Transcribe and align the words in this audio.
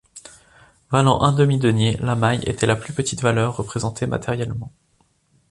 Valant 0.89 1.21
un 1.21 1.31
demi 1.31 1.59
denier, 1.59 1.95
la 1.97 2.15
maille 2.15 2.41
était 2.47 2.65
la 2.65 2.75
plus 2.75 2.91
petite 2.91 3.21
valeur 3.21 3.55
représentée 3.55 4.07
matériellement. 4.07 4.71